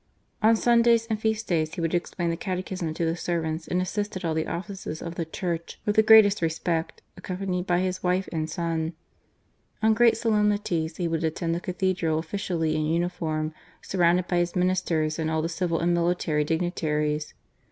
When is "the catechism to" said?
2.31-3.05